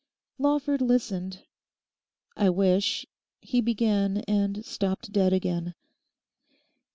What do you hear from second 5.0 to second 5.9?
dead again.